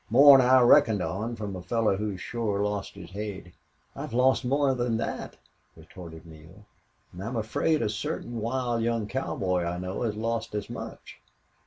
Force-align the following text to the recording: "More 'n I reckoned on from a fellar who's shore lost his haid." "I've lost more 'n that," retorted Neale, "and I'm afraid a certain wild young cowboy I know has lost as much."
"More 0.09 0.41
'n 0.41 0.43
I 0.43 0.61
reckoned 0.61 1.03
on 1.03 1.35
from 1.35 1.55
a 1.55 1.61
fellar 1.61 1.95
who's 1.97 2.19
shore 2.19 2.63
lost 2.63 2.95
his 2.95 3.11
haid." 3.11 3.51
"I've 3.95 4.13
lost 4.15 4.43
more 4.43 4.71
'n 4.71 4.97
that," 4.97 5.37
retorted 5.75 6.25
Neale, 6.25 6.65
"and 7.13 7.23
I'm 7.23 7.35
afraid 7.35 7.83
a 7.83 7.87
certain 7.89 8.39
wild 8.41 8.81
young 8.81 9.05
cowboy 9.05 9.63
I 9.63 9.77
know 9.77 10.01
has 10.01 10.15
lost 10.15 10.55
as 10.55 10.71
much." 10.71 11.21